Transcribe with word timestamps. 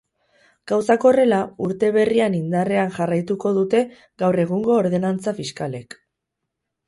Gauzak 0.69 1.03
horrela, 1.09 1.41
urte 1.65 1.89
berrian 1.97 2.37
indarrean 2.37 2.95
jarraituko 2.95 3.51
dute 3.57 3.83
gaur 4.23 4.41
egungo 4.45 4.75
ordenantza 4.85 5.35
fiskalek. 5.43 5.97